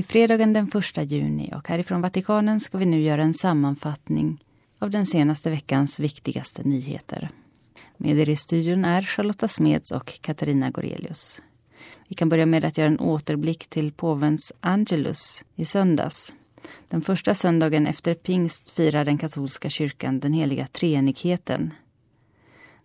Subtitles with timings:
[0.00, 4.44] Det är fredagen den 1 juni och härifrån Vatikanen ska vi nu göra en sammanfattning
[4.78, 7.28] av den senaste veckans viktigaste nyheter.
[7.96, 11.42] Med er i studion är Charlotta Smeds och Katarina Gorelius.
[12.08, 16.34] Vi kan börja med att göra en återblick till påvens Angelus i söndags.
[16.88, 21.74] Den första söndagen efter pingst firar den katolska kyrkan den heliga treenigheten.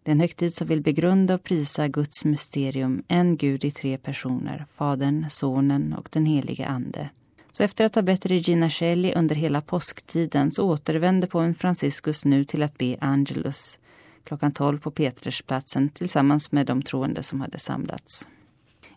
[0.06, 3.98] Det är en högtid som vill begrunda och prisa Guds mysterium, en Gud i tre
[3.98, 7.10] personer, Fadern, Sonen och den helige Ande.
[7.52, 12.44] Så efter att ha bett Regina Shelley under hela påsktiden så återvände påven Franciscus nu
[12.44, 13.80] till att be Angelus
[14.24, 18.28] klockan 12 på Petersplatsen tillsammans med de troende som hade samlats.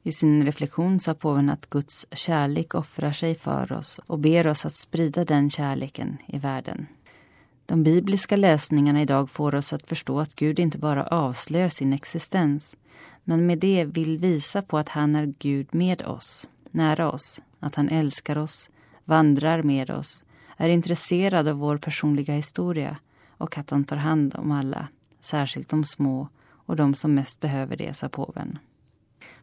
[0.03, 4.67] I sin reflektion sa påven att Guds kärlek offrar sig för oss och ber oss
[4.67, 6.87] att sprida den kärleken i världen.
[7.69, 12.77] De bibliska läsningarna idag får oss att förstå att Gud inte bara avslöjar sin existens,
[13.25, 17.75] men med det vill visa på att han är Gud med oss, nära oss, att
[17.75, 18.71] han älskar oss,
[19.05, 20.25] vandrar med oss,
[20.57, 22.97] är intresserad av vår personliga historia
[23.29, 24.89] och att han tar hand om alla,
[25.21, 28.59] särskilt de små och de som mest behöver det, sa påven.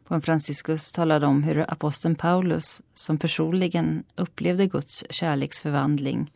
[0.07, 6.31] Påven Franciscus talade om hur aposteln Paulus, som personligen upplevde Guds kärleksförvandling,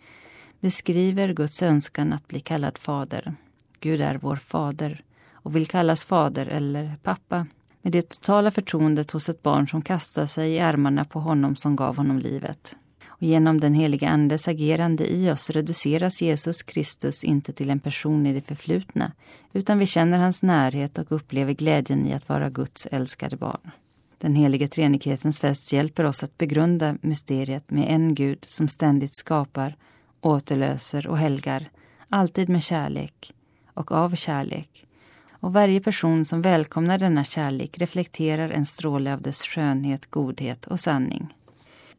[0.60, 3.36] beskriver Guds önskan att bli kallad fader.
[3.80, 7.48] Gud är vår fader och vill kallas fader eller pappa
[7.82, 11.76] med det totala förtroendet hos ett barn som kastar sig i armarna på honom som
[11.76, 12.76] gav honom livet.
[13.08, 18.26] Och genom den heliga Andes agerande i oss reduceras Jesus Kristus inte till en person
[18.26, 19.12] i det förflutna,
[19.54, 23.72] utan vi känner hans närhet och upplever glädjen i att vara Guds älskade barn.
[24.18, 29.76] Den heliga treenighetens fest hjälper oss att begrunda mysteriet med en Gud som ständigt skapar,
[30.22, 31.70] återlöser och helgar,
[32.10, 33.34] alltid med kärlek
[33.74, 34.86] och av kärlek.
[35.30, 40.80] Och varje person som välkomnar denna kärlek reflekterar en stråle av dess skönhet, godhet och
[40.80, 41.34] sanning.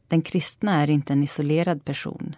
[0.09, 2.37] Den kristna är inte en isolerad person.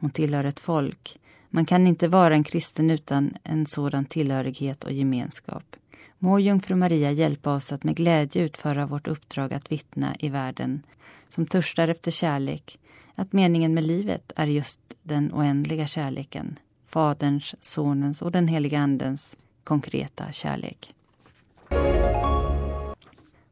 [0.00, 1.18] Hon tillhör ett folk.
[1.50, 5.76] Man kan inte vara en kristen utan en sådan tillhörighet och gemenskap.
[6.18, 10.82] Må jungfru Maria hjälpa oss att med glädje utföra vårt uppdrag att vittna i världen
[11.28, 12.78] som törstar efter kärlek,
[13.18, 19.36] att meningen med livet är just den oändliga kärleken, Faderns, Sonens och den heliga Andens
[19.64, 20.94] konkreta kärlek.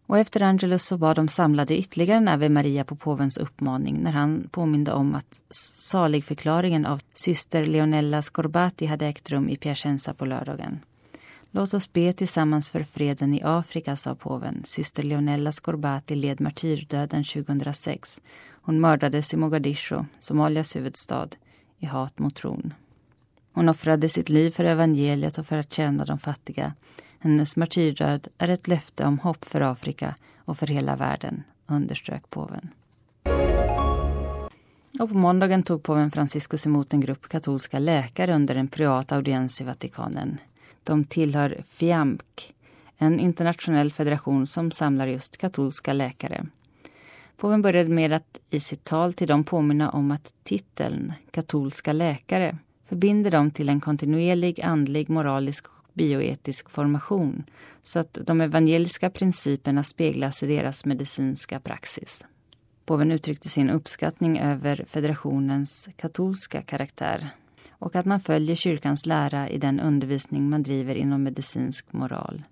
[0.07, 4.13] Och efter Angelus så var de samlade ytterligare en Ave Maria på påvens uppmaning när
[4.13, 10.25] han påminde om att saligförklaringen av syster Leonella Scorbati hade ägt rum i Piacenza på
[10.25, 10.81] lördagen.
[11.51, 14.63] Låt oss be tillsammans för freden i Afrika, sa påven.
[14.65, 18.21] Syster Leonella Scorbati led martyrdöden 2006.
[18.67, 21.29] Hon mördades i Mogadishu, Somalias huvudstad,
[21.79, 22.75] i hat mot tron.
[23.53, 26.75] Hon offrade sitt liv för evangeliet och för att tjäna de fattiga.
[27.19, 32.69] Hennes martyrdöd är ett löfte om hopp för Afrika och för hela världen, underströk påven.
[35.01, 39.61] Och på måndagen tog påven Franciscus emot en grupp katolska läkare under en privat audiens
[39.61, 40.39] i Vatikanen.
[40.85, 42.55] De tillhör FIAMK,
[42.99, 46.47] en internationell federation som samlar just katolska läkare.
[47.37, 52.59] Påven började med att i sitt tal till dem påminna om att titeln katolska läkare
[52.85, 57.45] förbinder dem till en kontinuerlig andlig, moralisk och bioetisk formation
[57.83, 62.25] så att de evangeliska principerna speglas i deras medicinska praxis.
[62.85, 67.29] Påven uttryckte sin uppskattning över federationens katolska karaktär
[67.71, 72.43] och att man följer kyrkans lära i den undervisning man driver inom medicinsk moral.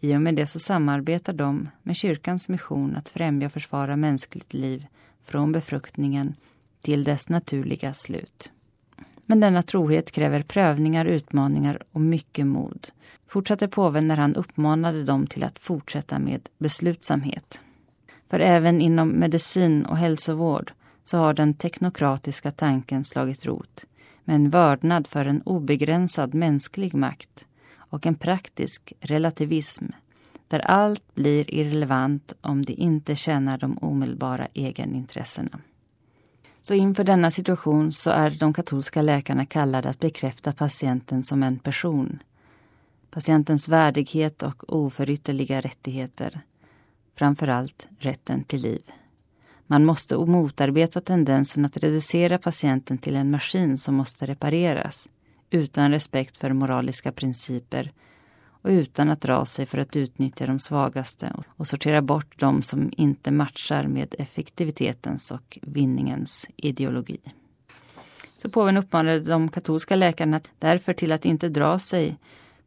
[0.00, 4.54] I och med det så samarbetar de med kyrkans mission att främja och försvara mänskligt
[4.54, 4.86] liv
[5.24, 6.34] från befruktningen
[6.82, 8.50] till dess naturliga slut.
[9.26, 12.88] Men denna trohet kräver prövningar, utmaningar och mycket mod.
[13.26, 17.62] Fortsatte påven när han uppmanade dem till att fortsätta med beslutsamhet.
[18.30, 20.72] För även inom medicin och hälsovård
[21.04, 23.84] så har den teknokratiska tanken slagit rot
[24.24, 27.46] med en vördnad för en obegränsad mänsklig makt
[27.90, 29.86] och en praktisk relativism
[30.48, 35.60] där allt blir irrelevant om det inte tjänar de omedelbara egenintressena.
[36.62, 41.58] Så inför denna situation så är de katolska läkarna kallade att bekräfta patienten som en
[41.58, 42.18] person.
[43.10, 46.40] Patientens värdighet och oförytterliga rättigheter.
[47.14, 48.82] Framförallt rätten till liv.
[49.66, 55.08] Man måste motarbeta tendensen att reducera patienten till en maskin som måste repareras
[55.50, 57.92] utan respekt för moraliska principer
[58.62, 62.90] och utan att dra sig för att utnyttja de svagaste och sortera bort de som
[62.96, 67.20] inte matchar med effektivitetens och vinningens ideologi.
[68.38, 72.16] Så påven uppmanade de katolska läkarna därför till att inte dra sig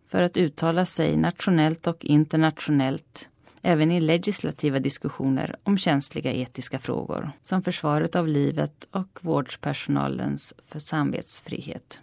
[0.07, 3.29] för att uttala sig nationellt och internationellt
[3.61, 10.79] även i legislativa diskussioner om känsliga etiska frågor, som försvaret av livet och vårdpersonalens för
[10.79, 12.01] samvetsfrihet.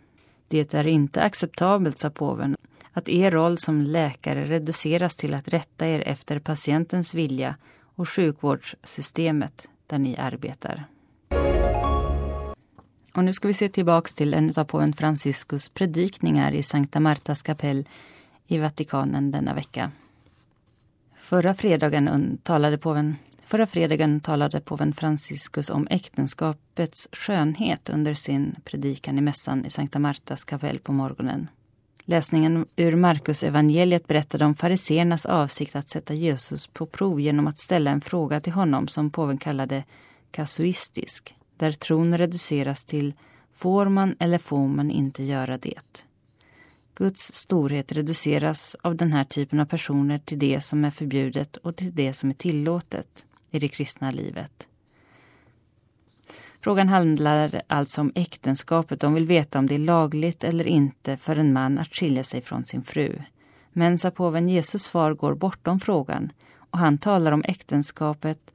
[0.50, 2.56] Det är inte acceptabelt, sa påven,
[2.93, 7.56] att er roll som läkare reduceras till att rätta er efter patientens vilja
[7.94, 10.85] och sjukvårdssystemet där ni arbetar.
[13.14, 17.43] Och nu ska vi se tillbaks till en av påven Franciscus predikningar i Sankta Martas
[17.43, 17.88] kapell
[18.46, 19.91] i Vatikanen denna vecka.
[21.20, 23.17] Förra fredagen talade påven
[23.50, 29.99] Förra fredagen talade påven Franciscus om äktenskapets skönhet under sin predikan i mässan i Sankta
[29.99, 31.49] Martas kapell på morgonen.
[32.05, 37.58] Läsningen ur Markus evangeliet berättade om fariseernas avsikt att sätta Jesus på prov genom att
[37.58, 39.85] ställa en fråga till honom som påven kallade
[40.31, 43.14] kasuistisk, där tron reduceras till
[43.55, 46.05] får man eller får man inte göra det?
[46.94, 51.76] Guds storhet reduceras av den här typen av personer till det som är förbjudet och
[51.76, 54.69] till det som är tillåtet i det kristna livet.
[56.61, 59.00] Frågan handlar alltså om äktenskapet.
[59.00, 62.41] De vill veta om det är lagligt eller inte för en man att skilja sig
[62.41, 63.23] från sin fru.
[63.73, 68.50] Men sa påven Jesus svar går bortom frågan och han talar om äktenskapet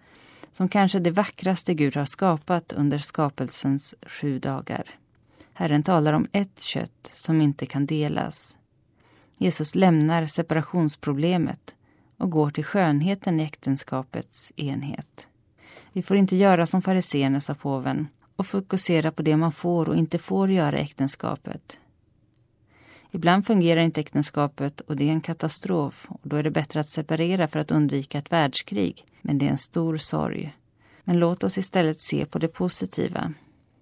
[0.51, 4.89] som kanske det vackraste Gud har skapat under skapelsens sju dagar.
[5.53, 8.55] Herren talar om ett kött som inte kan delas.
[9.37, 11.75] Jesus lämnar separationsproblemet
[12.17, 15.27] och går till skönheten i äktenskapets enhet.
[15.93, 19.95] Vi får inte göra som fariséerna, sa påven, och fokusera på det man får och
[19.95, 21.79] inte får göra i äktenskapet.
[23.11, 26.89] Ibland fungerar inte äktenskapet och det är en katastrof och då är det bättre att
[26.89, 29.05] separera för att undvika ett världskrig.
[29.21, 30.55] Men det är en stor sorg.
[31.03, 33.33] Men låt oss istället se på det positiva.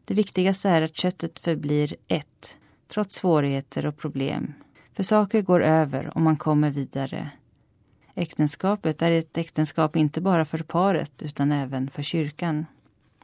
[0.05, 2.57] Det viktigaste är att köttet förblir ett,
[2.87, 4.53] trots svårigheter och problem.
[4.93, 7.31] För saker går över och man kommer vidare.
[8.15, 12.65] Äktenskapet är ett äktenskap inte bara för paret utan även för kyrkan.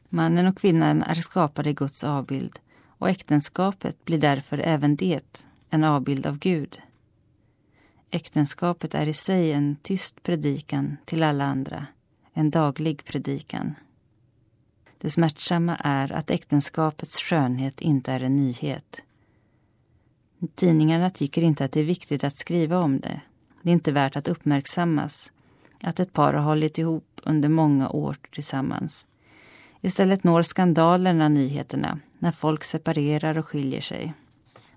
[0.10, 5.84] Mannen och kvinnan är skapade i Guds avbild och äktenskapet blir därför även det en
[5.84, 6.82] avbild av Gud.
[8.12, 11.88] Äktenskapet är i sig en tyst predikan till alla andra,
[12.34, 13.76] en daglig predikan.
[14.98, 19.04] Det smärtsamma är att äktenskapets skönhet inte är en nyhet.
[20.56, 23.22] Tidningarna tycker inte att det är viktigt att skriva om det.
[23.62, 25.32] Det är inte värt att uppmärksammas
[25.82, 29.06] att ett par har hållit ihop under många år tillsammans.
[29.82, 34.14] Istället når skandalerna nyheterna när folk separerar och skiljer sig.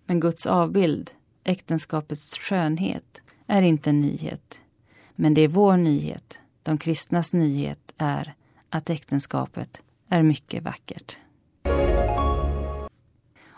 [0.06, 1.10] Men Guds avbild,
[1.44, 4.60] äktenskapets skönhet, är inte en nyhet.
[5.14, 8.34] Men det är vår nyhet, de kristnas nyhet, är
[8.68, 11.16] att äktenskapet är mycket vackert.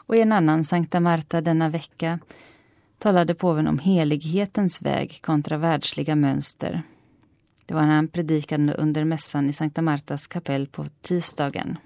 [0.06, 2.18] Och i en annan Sankta Marta denna vecka
[3.04, 6.82] talade påven om helighetens väg kontra världsliga mönster.
[7.66, 11.78] Det var när han predikade under mässan i Sankta Martas kapell på tisdagen.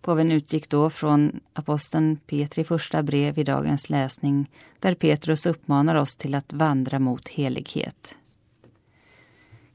[0.00, 6.16] Påven utgick då från aposteln Petri första brev i dagens läsning där Petrus uppmanar oss
[6.16, 8.16] till att vandra mot helighet.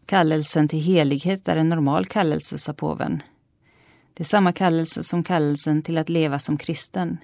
[0.06, 3.24] Kallelsen till helighet är en normal kallelse, sa påven.
[4.13, 7.18] Det är samma kallelse som kallelsen till att leva som kristen.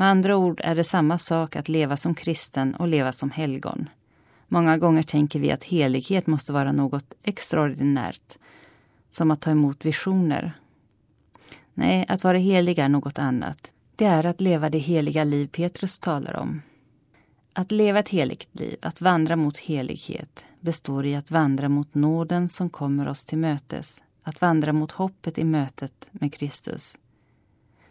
[0.00, 3.88] Med andra ord är det samma sak att leva som kristen och leva som helgon.
[4.48, 8.38] Många gånger tänker vi att helighet måste vara något extraordinärt,
[9.10, 10.52] som att ta emot visioner.
[11.74, 13.72] Nej, att vara helig är något annat.
[13.96, 16.62] Det är att leva det heliga liv Petrus talar om.
[17.52, 22.48] Att leva ett heligt liv, att vandra mot helighet, består i att vandra mot nåden
[22.48, 26.98] som kommer oss till mötes, att vandra mot hoppet i mötet med Kristus.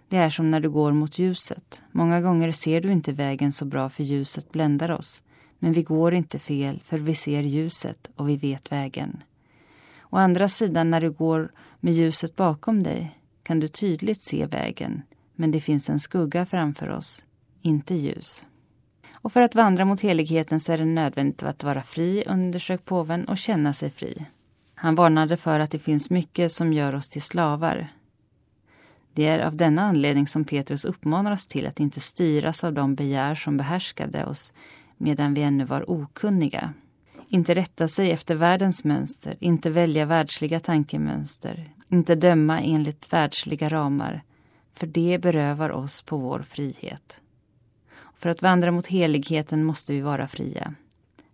[0.09, 1.81] Det är som när du går mot ljuset.
[1.91, 5.23] Många gånger ser du inte vägen så bra för ljuset bländar oss.
[5.59, 9.23] Men vi går inte fel för vi ser ljuset och vi vet vägen.
[10.09, 15.01] Å andra sidan när du går med ljuset bakom dig kan du tydligt se vägen
[15.39, 17.25] men det finns en skugga framför oss,
[17.61, 18.45] inte ljus.
[19.11, 23.27] Och för att vandra mot heligheten så är det nödvändigt att vara fri, undersök påven,
[23.27, 24.25] och känna sig fri.
[24.75, 27.87] Han varnade för att det finns mycket som gör oss till slavar.
[29.19, 32.95] Det är av denna anledning som Petrus uppmanar oss till att inte styras av de
[32.95, 34.53] begär som behärskade oss
[34.97, 36.73] medan vi ännu var okunniga.
[37.27, 44.23] Inte rätta sig efter världens mönster, inte välja världsliga tankemönster, inte döma enligt världsliga ramar,
[44.73, 47.21] för det berövar oss på vår frihet.
[48.17, 50.73] För att vandra mot heligheten måste vi vara fria.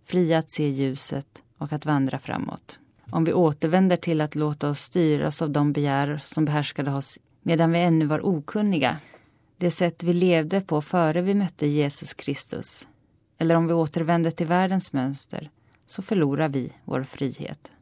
[0.04, 2.78] Fria att se ljuset och att vandra framåt.
[3.10, 7.72] Om vi återvänder till att låta oss styras av de begär som behärskade oss medan
[7.72, 8.96] vi ännu var okunniga,
[9.56, 12.88] det sätt vi levde på före vi mötte Jesus Kristus,
[13.38, 15.50] eller om vi återvänder till världens mönster,
[15.86, 17.72] så förlorar vi vår frihet.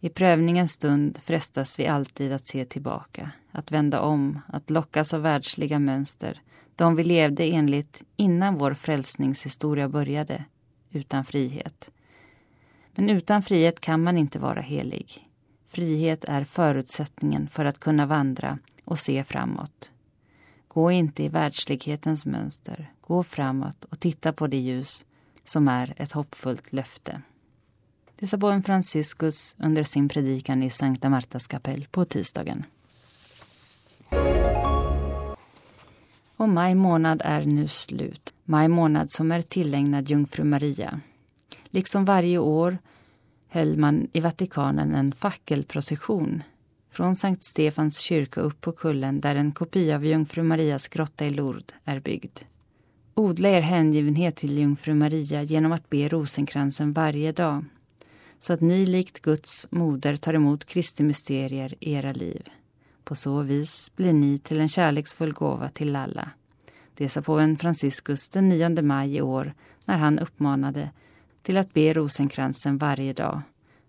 [0.00, 5.22] I prövningens stund frestas vi alltid att se tillbaka, att vända om, att lockas av
[5.22, 6.42] världsliga mönster,
[6.76, 10.44] de vi levde enligt innan vår frälsningshistoria började,
[10.90, 11.90] utan frihet.
[12.94, 15.28] Men utan frihet kan man inte vara helig.
[15.68, 19.92] Frihet är förutsättningen för att kunna vandra och se framåt.
[20.68, 22.92] Gå inte i världslighetens mönster.
[23.00, 25.04] Gå framåt och titta på det ljus
[25.44, 27.22] som är ett hoppfullt löfte.
[28.16, 32.64] Det sa påven Franciscus under sin predikan i Sankta Martas kapell på tisdagen.
[36.36, 38.34] Och maj månad är nu slut.
[38.44, 41.00] Maj månad som är tillägnad Jungfru Maria.
[41.64, 42.78] Liksom varje år
[43.48, 46.42] höll man i Vatikanen en fackelprocession
[46.90, 51.30] från Sankt Stefans kyrka upp på kullen där en kopia av Jungfru Marias grotta i
[51.30, 52.38] Lourdes är byggd.
[53.14, 57.64] Odla er hängivenhet till Jungfru Maria genom att be rosenkransen varje dag
[58.40, 62.48] så att ni likt Guds moder tar emot Kristi mysterier i era liv.
[63.04, 66.30] På så vis blir ni till en kärleksfull gåva till alla.
[66.94, 69.54] Det sa påven Franciscus den 9 maj i år
[69.84, 70.90] när han uppmanade
[71.42, 73.42] till att be rosenkransen varje dag,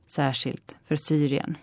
[0.07, 1.57] särskilt för Syrien.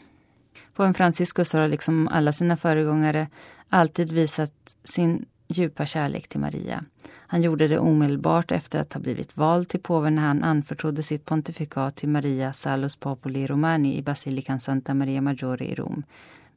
[0.78, 3.28] Påven Franciscus har liksom alla sina föregångare
[3.68, 4.52] alltid visat
[4.84, 6.84] sin djupa kärlek till Maria.
[7.10, 11.24] Han gjorde det omedelbart efter att ha blivit vald till påven när han anförtrodde sitt
[11.24, 16.02] pontifikat till Maria Salus Populi Romani i basilikan Santa Maria Maggiore i Rom.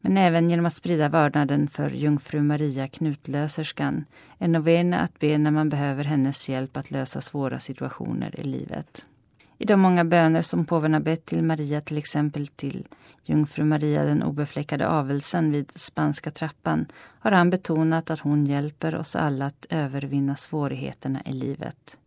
[0.02, 4.06] Men även genom att sprida vördnaden för jungfru Maria knutlöserskan,
[4.38, 9.06] en novena att be när man behöver hennes hjälp att lösa svåra situationer i livet.
[9.62, 12.88] I de många böner som påven har bett till Maria, till exempel till
[13.24, 16.86] jungfru Maria den obefläckade avelsen vid Spanska trappan,
[17.20, 21.98] har han betonat att hon hjälper oss alla att övervinna svårigheterna i livet.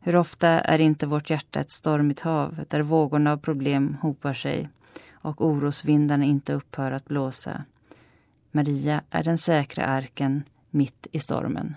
[0.00, 4.68] Hur ofta är inte vårt hjärta ett stormigt hav där vågorna av problem hopar sig
[5.12, 7.64] och orosvindarna inte upphör att blåsa.
[8.50, 11.74] Maria är den säkra arken mitt i stormen.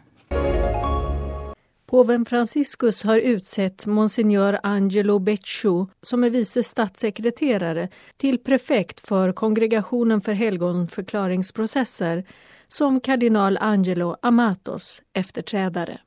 [1.86, 10.22] Påven Franciscus har utsett Monsignor Angelo Becciu, som är vice statssekreterare, till prefekt för Kongregationen
[10.22, 12.25] för helgonförklaringsprocesser
[12.68, 16.00] som kardinal Angelo Amatos efterträdare.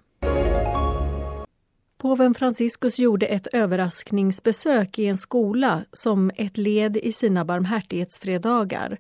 [1.99, 8.99] Påven Franciscus gjorde ett överraskningsbesök i en skola som ett led i sina barmhärtighetsfredagar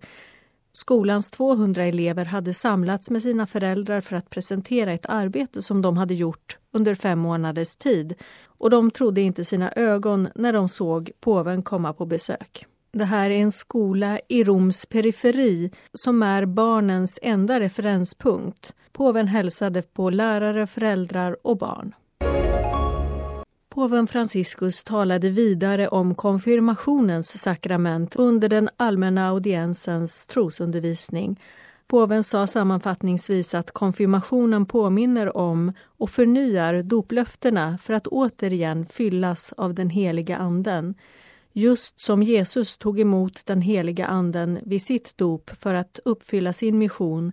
[0.76, 5.96] Skolans 200 elever hade samlats med sina föräldrar för att presentera ett arbete som de
[5.96, 8.14] hade gjort under fem månaders tid
[8.46, 12.66] och de trodde inte sina ögon när de såg påven komma på besök.
[12.92, 18.74] Det här är en skola i Roms periferi som är barnens enda referenspunkt.
[18.92, 21.94] Påven hälsade på lärare, föräldrar och barn.
[23.68, 31.40] Påven Franciscus talade vidare om konfirmationens sakrament under den allmänna audiensens trosundervisning.
[31.86, 39.74] Påven sa sammanfattningsvis att konfirmationen påminner om och förnyar doplöftena för att återigen fyllas av
[39.74, 40.94] den heliga Anden.
[41.52, 46.78] Just som Jesus tog emot den heliga Anden vid sitt dop för att uppfylla sin
[46.78, 47.32] mission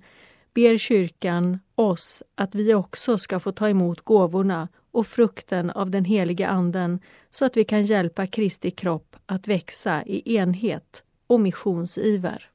[0.53, 6.05] ber kyrkan oss att vi också ska få ta emot gåvorna och frukten av den
[6.05, 6.99] heliga Anden
[7.31, 12.52] så att vi kan hjälpa Kristi kropp att växa i enhet och missionsiver.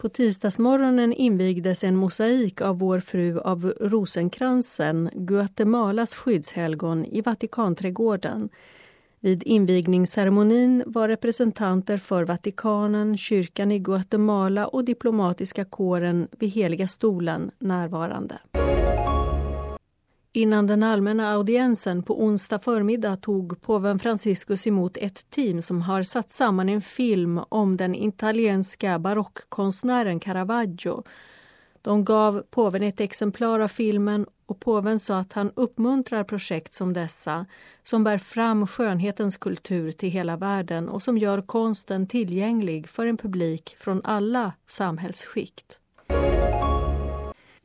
[0.00, 8.48] På tisdagsmorgonen invigdes en mosaik av Vår fru av Rosenkransen, Guatemalas skyddshelgon, i Vatikanträdgården.
[9.20, 17.50] Vid invigningsceremonin var representanter för Vatikanen, kyrkan i Guatemala och diplomatiska kåren vid Heliga stolen
[17.58, 18.38] närvarande.
[20.32, 26.02] Innan den allmänna audiensen på onsdag förmiddag tog påven Franciscus emot ett team som har
[26.02, 31.04] satt samman en film om den italienska barockkonstnären Caravaggio.
[31.82, 36.92] De gav påven ett exemplar av filmen och påven sa att han uppmuntrar projekt som
[36.92, 37.46] dessa
[37.82, 43.16] som bär fram skönhetens kultur till hela världen och som gör konsten tillgänglig för en
[43.16, 45.80] publik från alla samhällsskikt.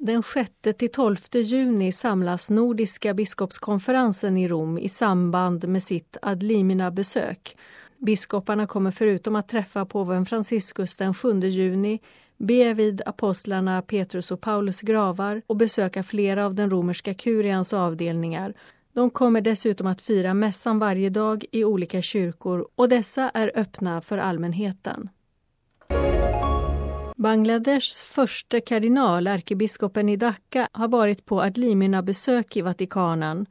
[0.05, 7.57] Den 6-12 juni samlas Nordiska biskopskonferensen i Rom i samband med sitt Adlimina-besök.
[7.97, 12.00] Biskoparna kommer förutom att träffa påven Franciscus den 7 juni
[12.38, 18.53] be vid apostlarna Petrus och Paulus gravar och besöka flera av den romerska kurians avdelningar.
[18.93, 24.01] De kommer dessutom att fira mässan varje dag i olika kyrkor och dessa är öppna
[24.01, 25.09] för allmänheten.
[27.17, 33.45] Bangladeshs första kardinal, ärkebiskopen i Dhaka, har varit på Adlimina-besök i Vatikanen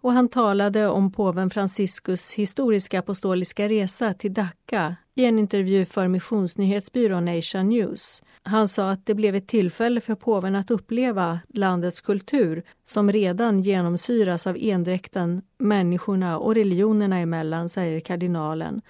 [0.00, 6.08] och han talade om påven Franciscus historiska apostoliska resa till Dhaka i en intervju för
[6.08, 8.22] missionsnyhetsbyrån Nation News.
[8.42, 13.60] Han sa att det blev ett tillfälle för påven att uppleva landets kultur som redan
[13.60, 18.82] genomsyras av endräkten människorna och religionerna emellan, säger kardinalen.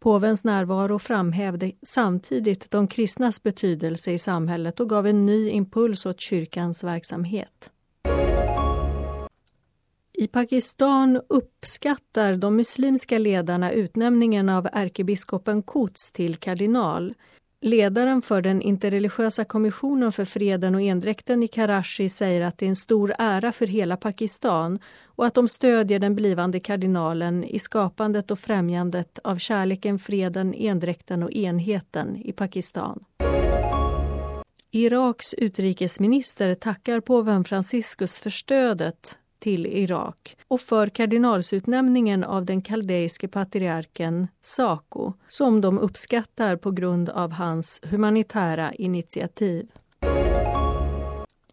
[0.00, 6.20] Påvens närvaro framhävde samtidigt de kristnas betydelse i samhället och gav en ny impuls åt
[6.20, 7.70] kyrkans verksamhet.
[10.12, 17.14] I Pakistan uppskattar de muslimska ledarna utnämningen av ärkebiskopen Quds till kardinal.
[17.62, 22.68] Ledaren för den interreligiösa kommissionen för freden och endräkten i Karachi säger att det är
[22.68, 28.30] en stor ära för hela Pakistan och att de stödjer den blivande kardinalen i skapandet
[28.30, 33.04] och främjandet av kärleken, freden, endräkten och enheten i Pakistan.
[34.70, 43.28] Iraks utrikesminister tackar påven Franciscus för stödet till Irak och för kardinalsutnämningen av den kaldeiske
[43.28, 49.68] patriarken Sako som de uppskattar på grund av hans humanitära initiativ.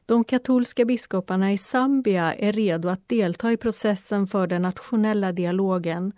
[0.05, 6.11] De katolska biskoparna i Zambia är redo att delta i processen för den nationella dialogen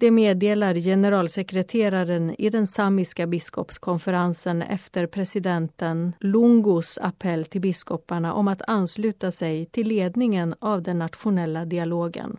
[0.00, 8.62] det meddelar generalsekreteraren i den samiska biskopskonferensen efter presidenten Lungos appell till biskoparna om att
[8.66, 12.36] ansluta sig till ledningen av den nationella dialogen.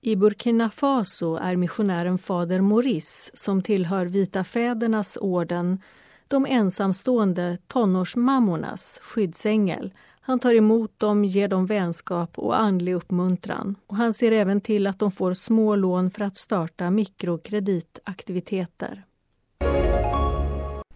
[0.00, 5.80] I Burkina Faso är missionären Fader Maurice, som tillhör Vita fädernas orden,
[6.28, 9.92] de ensamstående tonårsmammornas skyddsängel
[10.26, 13.74] han tar emot dem, ger dem vänskap och andlig uppmuntran.
[13.86, 19.04] Och han ser även till att de får små lån för att starta mikrokreditaktiviteter.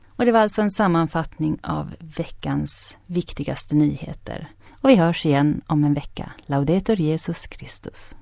[0.09, 4.49] Och det var alltså en sammanfattning av veckans viktigaste nyheter.
[4.81, 6.33] Och vi hörs igen om en vecka.
[6.47, 8.17] Laudetur Jesus Christus.